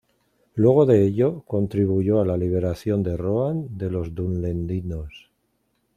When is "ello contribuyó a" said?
1.05-2.25